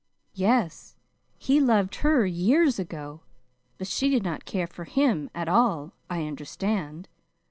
[0.33, 0.95] "Yes.
[1.37, 3.21] He loved her years ago,
[3.77, 7.07] but she did not care for him at all, I understand.